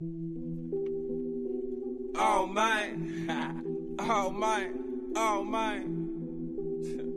Oh 0.00 0.06
man, 2.46 3.96
oh 3.98 4.30
man, 4.30 4.70
oh 5.16 5.42
man. 5.42 6.08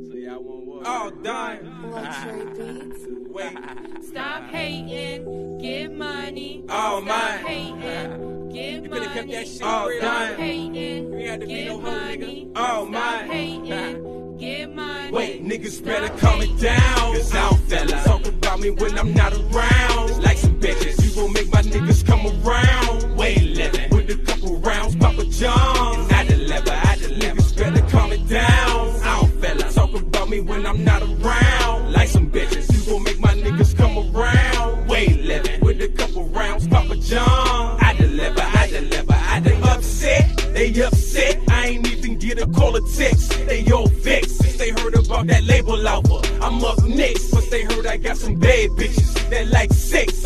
so 0.09 0.15
y'all 0.17 0.41
want 0.41 0.65
what? 0.65 0.81
Oh 0.87 1.11
dime. 1.21 1.91
Luxury 1.91 2.45
beats. 2.57 3.05
Wait. 3.29 3.55
Stop 4.03 4.49
hating, 4.49 5.59
get 5.59 5.95
money. 5.95 6.63
Oh, 6.69 7.03
Stop 7.03 7.05
man. 7.05 7.45
hating, 7.45 8.49
get 8.49 8.73
You 8.83 8.89
money. 8.89 8.89
coulda 8.89 9.13
kept 9.13 9.29
that 9.31 9.47
shit 9.47 9.61
Oh, 9.63 9.87
real. 9.87 9.99
Stop 9.99 10.17
dime. 10.29 10.37
hating, 10.39 11.11
We 11.15 11.23
had 11.25 11.39
to 11.41 11.45
be 11.45 11.53
get 11.53 11.67
no 11.67 11.79
hoe, 11.79 11.91
money. 11.91 12.17
nigga. 12.17 12.51
Oh, 12.55 12.87
Stop 12.89 12.91
man. 12.91 13.29
hating, 13.29 14.37
get 14.39 14.73
money. 14.73 15.11
Wait, 15.11 15.45
niggas 15.45 15.85
better 15.85 16.07
Stop 16.07 16.19
calm 16.19 16.41
it 16.41 16.47
hating. 16.49 16.63
down. 16.63 17.13
Cause 17.13 17.35
I'm 17.35 17.57
fella. 17.67 18.03
Talk 18.05 18.25
about 18.25 18.59
me 18.59 18.71
when 18.71 18.97
I'm 18.97 19.13
not 19.13 19.33
around. 19.33 20.23
Like 20.23 20.37
some 20.39 20.59
bitches, 20.59 20.80
you 20.80 20.80
gon' 21.21 21.33
make 21.33 21.51
my 21.51 21.61
niggas 21.61 22.05
come 22.05 22.23
around. 22.25 23.15
Way 23.15 23.35
living 23.35 23.89
with 23.91 24.09
a 24.09 24.17
couple 24.25 24.57
rounds, 24.59 24.95
Papa 24.95 25.25
John. 25.25 26.11
I 26.11 26.25
deliver, 26.25 26.71
I 26.71 26.95
deliver. 26.97 27.41
Niggas 27.41 27.57
better 27.57 27.85
calm 27.89 28.11
it 28.11 28.27
down. 28.27 28.99
I'm 29.03 29.27
fella. 29.39 29.71
Talk 29.71 29.93
about 29.93 30.29
me 30.29 30.41
when 30.41 30.65
I'm 30.65 30.83
not 30.83 31.01
around. 31.03 31.93
Like 31.93 32.09
some 32.09 32.29
bitches, 32.31 32.65
you 32.73 32.91
gon' 32.91 33.03
make 33.03 33.19
my 33.19 33.35
niggas 33.35 33.75
come 33.77 33.95
around. 34.15 34.87
Way 34.87 35.07
living 35.09 35.61
with 35.61 35.81
a 35.81 35.89
couple 35.89 36.25
rounds, 36.29 36.67
Papa 36.67 36.95
John. 36.97 37.77
I 37.79 37.93
deliver, 37.97 38.41
I 38.41 38.67
deliver, 38.67 39.13
I 39.13 39.39
deliver. 39.39 39.69
Upset, 39.69 40.25
they 40.53 40.69
upset. 40.83 41.37
I 41.49 41.67
ain't 41.67 41.87
even 41.87 42.17
get 42.17 42.41
a 42.41 42.47
call 42.47 42.75
or 42.75 42.87
text. 42.95 43.29
They 43.47 43.63
all 43.71 43.87
vexed 43.87 44.37
since 44.41 44.57
they 44.57 44.71
heard 44.71 44.95
about 44.95 45.27
that 45.27 45.43
label 45.43 45.87
offer. 45.87 46.21
I'm 46.41 46.63
up 46.65 46.83
next, 46.83 47.31
but 47.31 47.47
they 47.51 47.63
heard 47.63 47.85
I 47.85 47.97
got 47.97 48.17
some 48.17 48.35
bad 48.35 48.69
bitches 48.71 49.29
that 49.29 49.47
like 49.49 49.71
sex. 49.71 50.20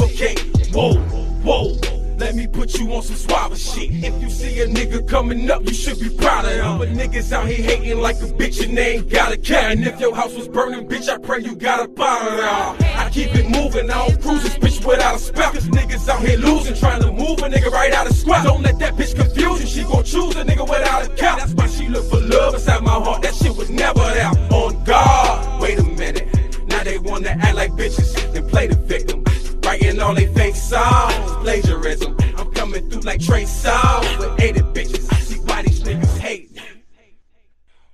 Whoa. 1.45 1.77
Let 2.17 2.33
me 2.33 2.47
put 2.47 2.73
you 2.79 2.91
on 2.93 3.03
some 3.03 3.17
suave 3.17 3.55
shit. 3.55 3.91
If 4.03 4.19
you 4.19 4.31
see 4.31 4.61
a 4.61 4.67
nigga 4.67 5.07
coming 5.07 5.51
up, 5.51 5.63
you 5.63 5.75
should 5.75 5.99
be 5.99 6.09
proud 6.09 6.45
of 6.45 6.51
him. 6.51 6.77
But 6.79 6.89
niggas 6.89 7.31
out 7.31 7.45
here 7.47 7.63
hating 7.63 7.99
like 7.99 8.15
a 8.15 8.25
bitch 8.25 8.65
and 8.65 8.75
they 8.75 8.95
ain't 8.95 9.09
got 9.09 9.31
a 9.31 9.37
cat. 9.37 9.73
And 9.73 9.85
if 9.85 9.99
your 9.99 10.15
house 10.15 10.33
was 10.33 10.47
burning, 10.47 10.87
bitch, 10.87 11.07
I 11.07 11.19
pray 11.19 11.41
you 11.41 11.55
got 11.55 11.85
a 11.85 11.87
bottle. 11.87 12.39
I 12.79 13.09
keep 13.11 13.35
it 13.35 13.47
moving, 13.47 13.91
I 13.91 14.07
don't 14.07 14.19
cruise 14.19 14.41
this 14.41 14.57
bitch 14.57 14.83
without 14.87 15.17
a 15.17 15.19
spout. 15.19 15.53
Cause 15.53 15.67
niggas 15.67 16.09
out 16.09 16.21
here 16.21 16.39
losing, 16.39 16.73
trying 16.73 17.01
to 17.01 17.11
move 17.11 17.37
a 17.39 17.49
nigga 17.49 17.69
right 17.69 17.93
out 17.93 18.09
of 18.09 18.15
squat. 18.15 18.43
Don't 18.43 18.63
let 18.63 18.79
that 18.79 18.95
bitch 18.95 19.13
confuse 19.15 19.61
you, 19.61 19.67
she 19.67 19.83
gon' 19.87 20.03
choose 20.03 20.35
a 20.37 20.43
nigga 20.43 20.67
without 20.67 21.05
a 21.05 21.09
count. 21.09 21.41
That's 21.41 21.53
why 21.53 21.67
she 21.67 21.89
look 21.89 22.09
for 22.09 22.21
love 22.21 22.55
inside 22.55 22.81
my 22.81 22.91
heart, 22.91 23.21
that 23.21 23.35
shit 23.35 23.55
was 23.55 23.69
never 23.69 23.99
there. 23.99 24.31
On 24.51 24.83
God, 24.83 25.61
wait 25.61 25.77
a 25.77 25.83
minute. 25.83 26.27
Now 26.69 26.83
they 26.83 26.97
wanna 26.97 27.29
act 27.29 27.55
like 27.55 27.71
bitches 27.73 28.33
and 28.35 28.49
play 28.49 28.65
the 28.65 28.75
victim. 28.77 29.21
Writing 29.65 29.99
all 29.99 30.13
they 30.13 30.27
fake 30.27 30.53
songs, 30.53 31.04
plagiarism. 31.45 32.17
I'm 32.37 32.51
coming 32.53 32.89
through 32.89 33.01
like 33.01 33.21
Trey 33.21 33.43
Songz 33.43 34.17
with 34.17 34.41
80 34.41 34.61
bitches. 34.73 35.13
I 35.13 35.19
see 35.19 35.39
why 35.41 35.61
these 35.61 35.83
niggas 35.83 36.17
hate. 36.17 36.59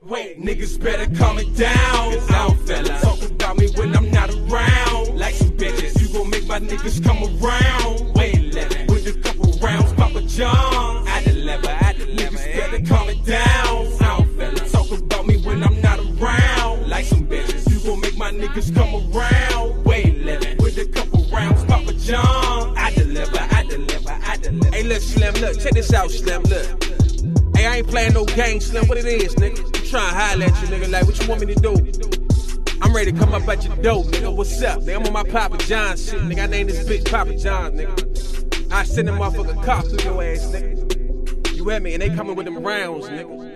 Wait, 0.02 0.42
niggas 0.42 0.82
better 0.82 1.14
calm 1.18 1.38
it 1.38 1.54
down. 1.58 2.14
Cause 2.14 2.32
I'm 2.32 2.58
fella. 2.66 3.00
Talk 3.02 3.22
about 3.30 3.58
me 3.58 3.68
when 3.76 3.94
I'm 3.94 4.10
not 4.10 4.30
around. 4.30 5.18
Like 5.20 5.36
some 5.36 5.52
bitches, 5.52 6.02
you 6.02 6.08
gon' 6.14 6.30
make 6.30 6.48
my 6.48 6.60
niggas 6.60 7.04
come 7.04 7.20
around. 7.24 8.16
Way 8.16 8.32
living 8.54 8.88
with 8.88 9.06
a 9.08 9.20
couple 9.20 9.52
rounds, 9.60 9.92
Papa 9.94 10.22
John. 10.22 11.06
I 11.10 11.22
deliver, 11.26 11.68
I 11.68 11.92
deliver. 11.92 12.38
Niggas 12.38 12.56
better 12.56 12.86
calm 12.86 13.10
it 13.10 13.26
down. 13.26 13.88
I'm 14.00 14.38
fella. 14.38 14.70
Talk 14.70 14.92
about 14.98 15.28
me 15.28 15.36
when 15.46 15.62
I'm 15.62 15.82
not 15.82 16.00
around. 16.00 16.90
Like 16.90 17.04
some 17.04 17.28
bitches, 17.28 17.70
you 17.70 17.86
gon' 17.86 18.00
make 18.00 18.16
my 18.16 18.32
niggas 18.32 18.74
come 18.74 18.96
around. 19.14 19.81
Hey, 24.74 24.84
look, 24.84 25.02
Slim, 25.02 25.34
look, 25.36 25.60
check 25.60 25.74
this 25.74 25.94
out, 25.94 26.12
Slim, 26.12 26.44
look. 26.44 26.84
Hey, 27.56 27.68
I 27.68 27.78
ain't 27.78 27.88
playing 27.88 28.14
no 28.14 28.26
game, 28.26 28.60
Slim. 28.60 28.86
What 28.88 28.98
it 28.98 29.06
is, 29.06 29.34
nigga? 29.36 29.60
I'm 29.64 29.72
trying 29.72 30.10
to 30.10 30.20
holler 30.20 30.46
at 30.46 30.62
you, 30.62 30.68
nigga. 30.68 30.92
Like, 30.92 31.06
what 31.06 31.22
you 31.22 31.28
want 31.30 31.46
me 31.46 31.54
to 31.54 31.62
do? 31.62 31.74
I'm 32.82 32.94
ready 32.94 33.14
to 33.14 33.18
come 33.18 33.34
up 33.34 33.48
at 33.48 33.64
your 33.64 33.76
door, 33.78 34.04
nigga. 34.04 34.36
What's 34.36 34.62
up? 34.62 34.82
Nigga, 34.82 34.98
I'm 34.98 35.04
on 35.08 35.14
my 35.14 35.24
Papa 35.24 35.58
John 35.60 35.96
shit, 35.96 36.20
nigga. 36.22 36.44
I 36.44 36.48
named 36.48 36.70
this 36.70 36.84
bitch 36.88 37.10
Papa 37.10 37.38
John, 37.38 37.74
nigga. 37.74 38.72
I 38.74 38.84
send 38.84 39.08
them 39.08 39.20
motherfucker 39.20 39.64
cop 39.64 39.86
through 39.86 40.04
your 40.04 40.22
ass, 40.24 40.48
nigga. 40.48 41.56
You 41.56 41.64
with 41.64 41.82
me? 41.84 41.94
And 41.94 42.02
they 42.02 42.10
coming 42.10 42.36
with 42.36 42.46
them 42.46 42.62
rounds, 42.62 43.08
nigga. 43.08 43.51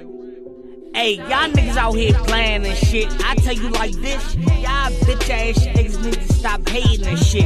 Hey, 0.96 1.16
y'all 1.16 1.50
niggas 1.52 1.76
out 1.76 1.92
here 1.92 2.14
playing 2.14 2.66
and 2.66 2.78
shit. 2.78 3.10
I 3.26 3.36
tell 3.36 3.54
you 3.54 3.68
like 3.68 3.92
this, 3.96 4.34
y'all 4.36 4.94
bitch 5.04 5.30
ass 5.30 5.60
niggas 5.76 6.02
need 6.02 6.14
to 6.14 6.34
stop 6.34 6.66
hating 6.70 7.06
and 7.06 7.20
shit. 7.20 7.44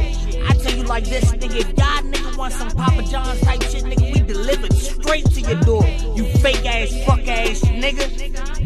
I 0.48 0.54
tell 0.54 0.72
you 0.72 0.84
like 0.84 1.02
this, 1.02 1.24
nigga, 1.32 1.56
if 1.56 1.66
y'all 1.76 2.00
nigga 2.12 2.38
want 2.38 2.54
some 2.54 2.70
Papa 2.70 3.02
John's 3.10 3.40
type 3.40 3.60
shit, 3.64 3.82
nigga, 3.82 4.14
we 4.14 4.20
delivered 4.20 4.72
straight 4.72 5.28
to 5.32 5.40
your 5.40 5.60
door. 5.62 5.84
You 6.14 6.26
fake 6.38 6.64
ass, 6.64 6.90
fuck 7.04 7.26
ass 7.26 7.62
nigga. 7.62 8.59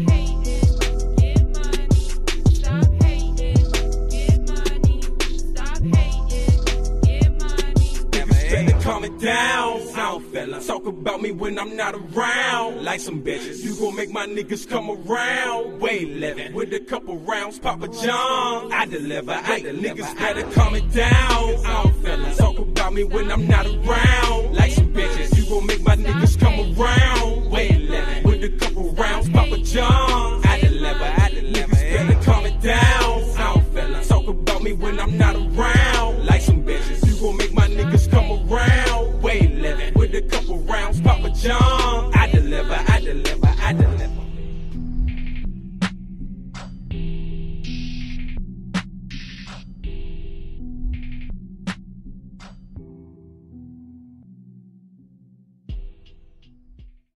It 9.05 9.19
down. 9.19 9.81
Sound 9.87 10.25
fella. 10.33 10.61
Talk 10.61 10.85
about 10.85 11.21
me 11.21 11.31
when 11.31 11.57
I'm 11.57 11.75
not 11.75 11.95
around. 11.95 12.83
Like 12.83 12.99
some 12.99 13.21
bitches. 13.23 13.63
You 13.63 13.75
gon' 13.75 13.95
make 13.95 14.11
my 14.11 14.25
niggas 14.25 14.67
come 14.67 14.89
around. 14.89 15.79
Way 15.79 16.05
living. 16.05 16.53
With 16.53 16.73
a 16.73 16.79
couple 16.79 17.17
rounds, 17.19 17.59
Papa 17.59 17.87
John. 17.87 18.71
I 18.71 18.85
deliver. 18.85 19.31
I 19.31 19.59
deliver. 19.59 20.01
Niggas 20.01 20.17
better 20.17 20.43
calm 20.51 20.75
it 20.75 20.91
down. 20.91 21.57
Sound 21.59 21.95
fella. 22.03 22.35
Talk 22.35 22.59
about 22.59 22.93
me 22.93 23.03
when 23.03 23.31
I'm 23.31 23.47
not 23.47 23.65
around. 23.65 24.55
Like 24.55 24.71
some 24.71 24.91
bitches. 24.93 25.37
You 25.37 25.49
gon' 25.49 25.65
make 25.65 25.81
my 25.81 25.95
niggas 25.95 26.34